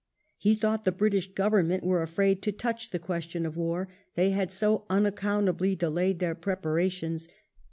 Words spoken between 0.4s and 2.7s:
thought the British Government were afraid" to